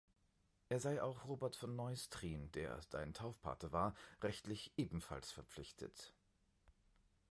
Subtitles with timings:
[0.69, 3.93] Er sei auch Robert von Neustrien, der sein Taufpate war,
[4.23, 6.15] rechtlich ebenfalls verpflichtet.